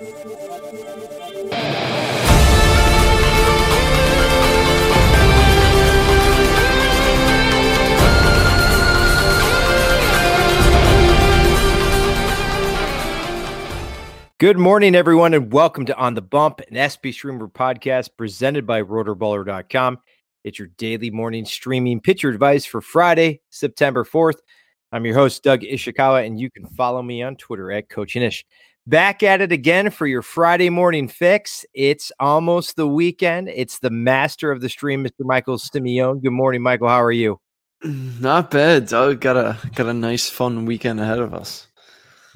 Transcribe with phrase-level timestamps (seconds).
[0.00, 0.08] Good
[14.56, 19.98] morning, everyone, and welcome to On the Bump, an SP Streamer podcast presented by rotoballer.com.
[20.44, 24.38] It's your daily morning streaming pitcher advice for Friday, September 4th.
[24.92, 28.44] I'm your host, Doug Ishikawa, and you can follow me on Twitter at Coach Inish.
[28.86, 31.66] Back at it again for your Friday morning fix.
[31.74, 33.48] It's almost the weekend.
[33.48, 35.20] It's the master of the stream, Mr.
[35.20, 36.22] Michael Simeone.
[36.22, 36.88] Good morning, Michael.
[36.88, 37.38] How are you?
[37.84, 38.88] Not bad.
[38.88, 39.20] Doug.
[39.20, 41.66] Got a got a nice fun weekend ahead of us.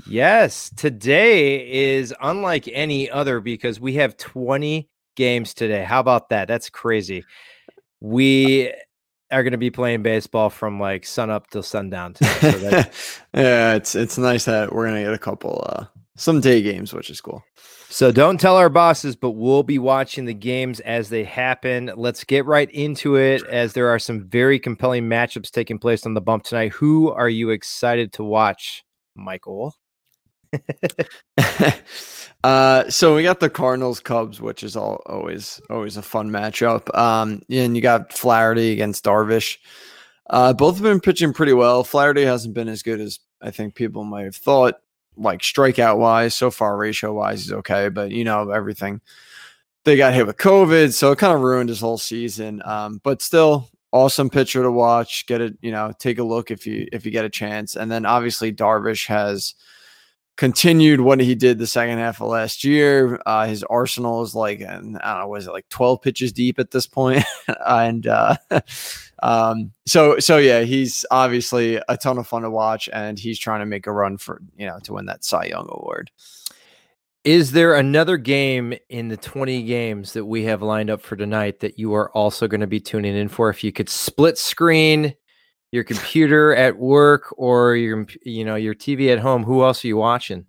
[0.06, 5.82] Yes, today is unlike any other because we have 20 games today.
[5.82, 6.46] How about that?
[6.46, 7.24] That's crazy.
[8.00, 8.70] We
[9.30, 12.14] are going to be playing baseball from like sun up till sundown.
[12.14, 15.84] Today, so yeah, it's it's nice that we're going to get a couple uh
[16.16, 17.44] some day games, which is cool.
[17.88, 21.92] So don't tell our bosses, but we'll be watching the games as they happen.
[21.96, 26.14] Let's get right into it as there are some very compelling matchups taking place on
[26.14, 26.72] the bump tonight.
[26.72, 29.74] Who are you excited to watch, Michael?
[32.44, 36.96] uh, so we got the Cardinals Cubs, which is all always always a fun matchup.
[36.96, 39.58] Um, and you got Flaherty against Darvish.
[40.30, 41.84] Uh, both have been pitching pretty well.
[41.84, 44.80] Flaherty hasn't been as good as I think people might have thought,
[45.16, 46.34] like strikeout wise.
[46.34, 49.00] So far, ratio wise, he's okay, but you know everything.
[49.84, 52.62] They got hit with COVID, so it kind of ruined his whole season.
[52.64, 55.26] Um, but still, awesome pitcher to watch.
[55.26, 57.76] Get it, you know, take a look if you if you get a chance.
[57.76, 59.54] And then obviously Darvish has
[60.36, 63.20] continued what he did the second half of last year.
[63.24, 66.70] Uh, his arsenal is like, I don't know, was it like 12 pitches deep at
[66.70, 67.24] this point?
[67.66, 68.36] and uh,
[69.22, 73.60] um, so, so yeah, he's obviously a ton of fun to watch and he's trying
[73.60, 76.10] to make a run for, you know, to win that Cy Young award.
[77.22, 81.60] Is there another game in the 20 games that we have lined up for tonight
[81.60, 83.48] that you are also going to be tuning in for?
[83.48, 85.14] If you could split screen
[85.74, 89.88] your computer at work or your you know your TV at home, who else are
[89.88, 90.46] you watching?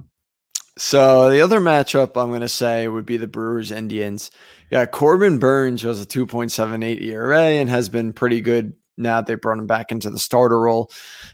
[0.78, 4.30] So the other matchup I'm going to say would be the Brewers Indians.
[4.69, 9.58] Yeah, Corbin Burnes was a 2.78 ERA and has been pretty good now they brought
[9.58, 10.91] him back into the starter role.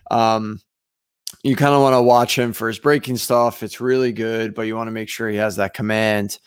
[0.09, 0.61] Um,
[1.43, 3.61] you kind of want to watch him for his breaking stuff.
[3.61, 6.39] It's really good, but you want to make sure he has that command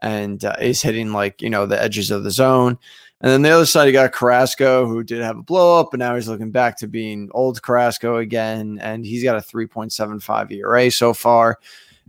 [0.00, 2.78] and uh, is hitting like you know the edges of the zone.
[3.22, 6.00] And then the other side, you got Carrasco, who did have a blow up, but
[6.00, 8.80] now he's looking back to being old Carrasco again.
[8.82, 11.58] And he's got a 3.75 ERA so far.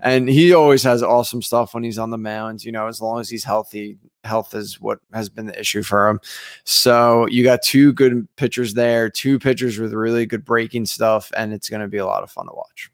[0.02, 3.20] And he always has awesome stuff when he's on the mound, you know, as long
[3.20, 4.00] as he's healthy.
[4.24, 6.20] Health is what has been the issue for him.
[6.64, 11.54] So you got two good pitchers there, two pitchers with really good breaking stuff, and
[11.54, 12.90] it's going to be a lot of fun to watch.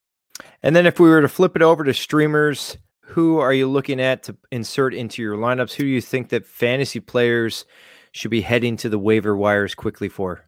[0.61, 4.01] And then if we were to flip it over to streamers, who are you looking
[4.01, 5.73] at to insert into your lineups?
[5.73, 7.63] Who do you think that fantasy players–
[8.11, 10.45] should be heading to the waiver wires quickly for?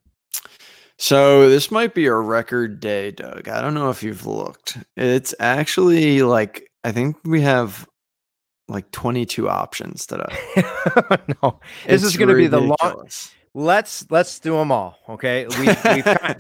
[0.97, 3.47] So this might be a record day, Doug.
[3.47, 4.77] I don't know if you've looked.
[4.95, 7.88] It's actually like I think we have
[8.67, 10.33] like 22 options today.
[11.44, 13.07] no, this is going to be the long.
[13.53, 15.00] Let's let's do them all.
[15.09, 15.45] Okay.
[15.45, 16.38] We, we've, all right.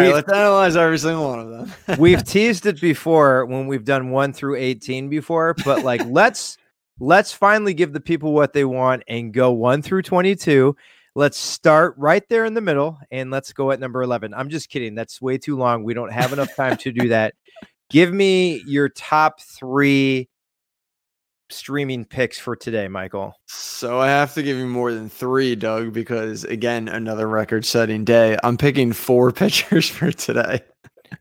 [0.00, 1.98] We've, let's analyze every single one of them.
[1.98, 6.56] we've teased it before when we've done one through 18 before, but like let's
[7.00, 10.76] let's finally give the people what they want and go 1 through 22.
[11.16, 14.34] Let's start right there in the middle and let's go at number 11.
[14.34, 14.94] I'm just kidding.
[14.94, 15.84] That's way too long.
[15.84, 17.34] We don't have enough time to do that.
[17.90, 20.28] Give me your top 3
[21.50, 23.34] streaming picks for today, Michael.
[23.46, 28.36] So I have to give you more than 3, Doug, because again, another record-setting day.
[28.42, 30.62] I'm picking 4 pitchers for today.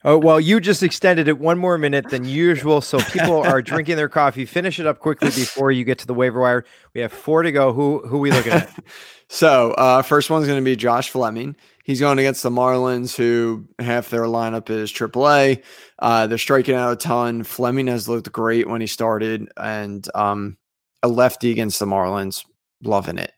[0.03, 3.95] Oh well, you just extended it one more minute than usual, so people are drinking
[3.95, 4.45] their coffee.
[4.45, 6.65] Finish it up quickly before you get to the waiver wire.
[6.93, 7.73] We have four to go.
[7.73, 8.73] Who who we looking at?
[9.29, 11.55] so uh, first one's going to be Josh Fleming.
[11.83, 15.61] He's going against the Marlins, who half their lineup is AAA.
[15.99, 17.43] Uh, they're striking out a ton.
[17.43, 20.57] Fleming has looked great when he started, and um,
[21.01, 22.45] a lefty against the Marlins,
[22.83, 23.33] loving it.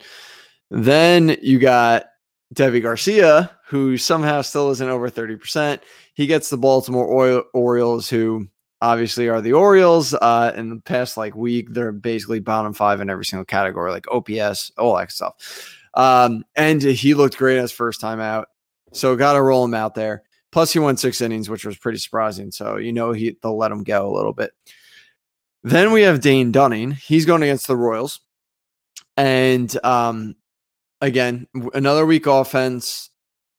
[0.70, 2.06] Then you got
[2.54, 5.80] Deivi Garcia, who somehow still isn't over 30%.
[6.14, 8.48] He gets the Baltimore Orioles, who
[8.82, 10.14] obviously are the Orioles.
[10.14, 14.08] Uh, in the past like week, they're basically bottom five in every single category, like
[14.10, 15.80] OPS, all that stuff.
[15.96, 18.50] Um, and he looked great as first time out.
[18.94, 20.24] So got to roll him out there.
[20.52, 22.52] Plus, he won six innings, which was pretty surprising.
[22.52, 24.52] So you know he they'll let him go a little bit.
[25.64, 26.92] Then we have Dane Dunning.
[26.92, 28.22] He's going against the Royals,
[29.18, 30.36] and um,
[31.02, 33.10] again, another weak offense,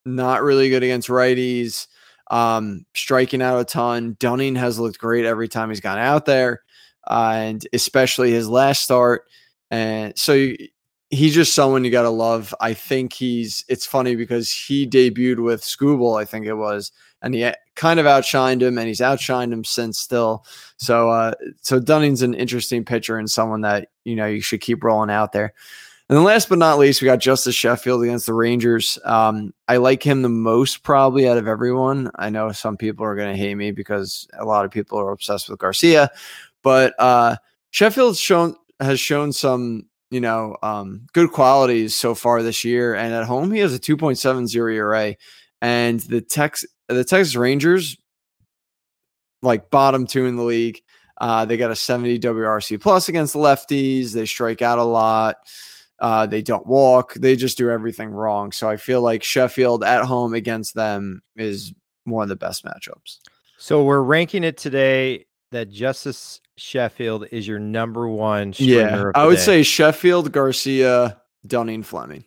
[0.06, 1.88] not really good against righties,
[2.30, 4.16] um, striking out a ton.
[4.18, 6.62] Dunning has looked great every time he's gone out there.
[7.06, 9.24] uh, and especially his last start.
[9.70, 10.50] And so
[11.10, 12.54] he's just someone you got to love.
[12.60, 16.92] I think he's, it's funny because he debuted with Skubal, I think it was,
[17.22, 20.44] and he kind of outshined him and he's outshined him since still.
[20.76, 24.82] So, uh, so Dunning's an interesting pitcher and someone that, you know, you should keep
[24.82, 25.54] rolling out there.
[26.08, 28.96] And then last but not least, we got Justus Sheffield against the Rangers.
[29.04, 32.12] Um, I like him the most probably out of everyone.
[32.14, 35.10] I know some people are going to hate me because a lot of people are
[35.10, 36.10] obsessed with Garcia,
[36.62, 37.36] but uh,
[37.70, 43.12] Sheffield's shown has shown some you know um, good qualities so far this year, and
[43.12, 45.16] at home he has a 2.70 ERA,
[45.60, 47.96] and the Tex the Texas Rangers
[49.42, 50.80] like bottom two in the league.
[51.18, 54.12] Uh, they got a 70 WRC plus against lefties.
[54.12, 55.36] They strike out a lot.
[55.98, 57.14] Uh, they don't walk.
[57.14, 58.52] They just do everything wrong.
[58.52, 61.72] So I feel like Sheffield at home against them is
[62.04, 63.18] one of the best matchups.
[63.58, 68.52] So we're ranking it today that Justus Sheffield is your number one.
[68.56, 69.42] Yeah, I would day.
[69.42, 72.24] say Sheffield, Garcia, Dunning, Fleming.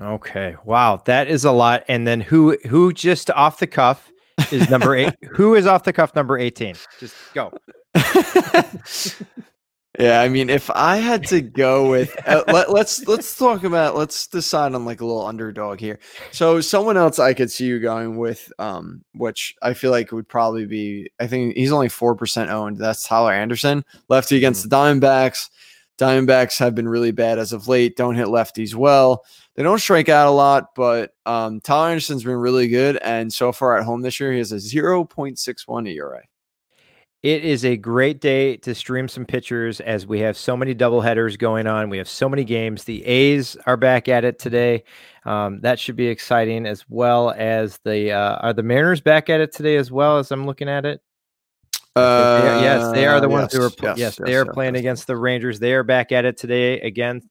[0.00, 1.84] Okay, wow, that is a lot.
[1.88, 4.10] And then who who just off the cuff
[4.50, 5.14] is number eight?
[5.30, 6.74] who is off the cuff number eighteen?
[6.98, 7.52] Just go.
[9.98, 13.94] Yeah, I mean, if I had to go with, uh, let, let's let's talk about
[13.94, 15.98] let's decide on like a little underdog here.
[16.30, 20.28] So someone else I could see you going with, um, which I feel like would
[20.28, 21.10] probably be.
[21.20, 22.78] I think he's only four percent owned.
[22.78, 25.00] That's Tyler Anderson, lefty against mm-hmm.
[25.00, 25.50] the Diamondbacks.
[25.98, 27.94] Diamondbacks have been really bad as of late.
[27.96, 29.26] Don't hit lefties well.
[29.56, 33.52] They don't strike out a lot, but um, Tyler Anderson's been really good, and so
[33.52, 36.22] far at home this year, he has a zero point six one ERA.
[37.22, 41.00] It is a great day to stream some pitchers as we have so many double
[41.00, 41.88] headers going on.
[41.88, 42.82] We have so many games.
[42.82, 44.82] The A's are back at it today.
[45.24, 49.40] Um, that should be exciting as well as the uh, are the Mariners back at
[49.40, 51.00] it today as well as I'm looking at it.
[51.94, 53.88] Uh, they are, yes, they are the ones yes, who are.
[53.90, 55.60] Yes, yes, they are playing against the Rangers.
[55.60, 57.22] They are back at it today again.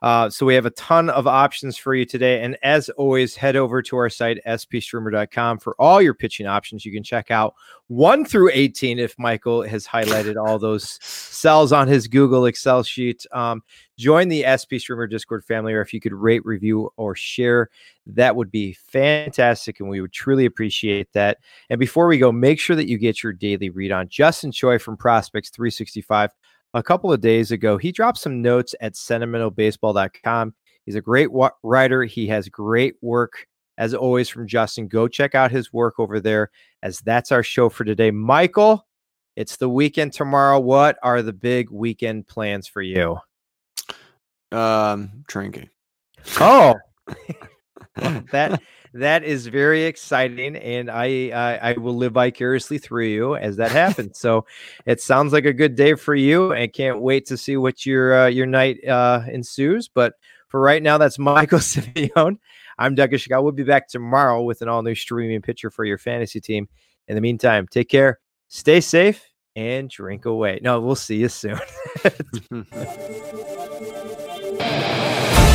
[0.00, 2.42] Uh, so we have a ton of options for you today.
[2.42, 6.84] And as always, head over to our site, spstreamer.com, for all your pitching options.
[6.84, 7.54] You can check out
[7.88, 13.26] 1 through 18 if Michael has highlighted all those cells on his Google Excel sheet.
[13.32, 13.62] Um,
[13.96, 17.68] join the SP Streamer Discord family, or if you could rate, review, or share,
[18.06, 19.80] that would be fantastic.
[19.80, 21.38] And we would truly appreciate that.
[21.70, 24.78] And before we go, make sure that you get your daily read on Justin Choi
[24.78, 26.30] from Prospects 365
[26.74, 27.76] a couple of days ago.
[27.76, 30.54] He dropped some notes at sentimentalbaseball.com.
[30.84, 32.04] He's a great wa- writer.
[32.04, 34.88] He has great work, as always, from Justin.
[34.88, 36.50] Go check out his work over there,
[36.82, 38.10] as that's our show for today.
[38.10, 38.86] Michael,
[39.36, 40.58] it's the weekend tomorrow.
[40.58, 43.18] What are the big weekend plans for you?
[44.50, 45.68] Um, drinking.
[46.40, 46.74] Oh,
[48.32, 48.60] that
[48.94, 53.70] that is very exciting, and I, I, I will live vicariously through you as that
[53.82, 54.18] happens.
[54.18, 54.46] so
[54.86, 58.22] it sounds like a good day for you, and can't wait to see what your
[58.22, 59.88] uh, your night uh, ensues.
[59.88, 60.14] But
[60.48, 62.38] for right now, that's Michael Simeone.
[62.78, 63.42] I'm Doug Ishikawa.
[63.42, 66.68] We'll be back tomorrow with an all new streaming picture for your fantasy team.
[67.08, 69.24] In the meantime, take care, stay safe,
[69.56, 70.60] and drink away.
[70.62, 71.58] No, we'll see you soon.